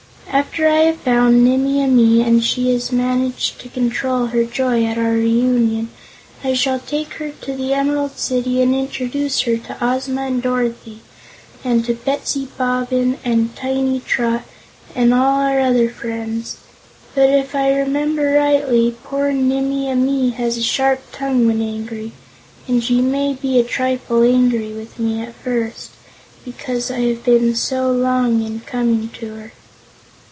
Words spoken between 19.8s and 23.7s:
Amee has a sharp tongue when angry, and she may be a